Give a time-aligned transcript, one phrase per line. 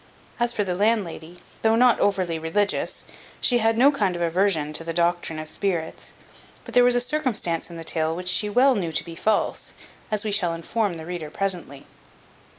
[0.39, 3.05] As for the landlady, though not over religious,
[3.39, 6.13] she had no kind of aversion to the doctrine of spirits;
[6.65, 9.75] but there was a circumstance in the tale which she well knew to be false,
[10.09, 11.85] as we shall inform the reader presently.